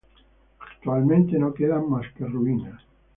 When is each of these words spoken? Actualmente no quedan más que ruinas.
Actualmente 0.61 1.37
no 1.37 1.53
quedan 1.53 1.87
más 1.87 2.11
que 2.13 2.25
ruinas. 2.25 2.81